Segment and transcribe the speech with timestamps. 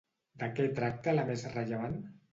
[0.43, 1.99] De què tracta la més rellevant?